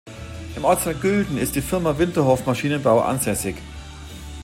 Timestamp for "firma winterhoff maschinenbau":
1.61-3.01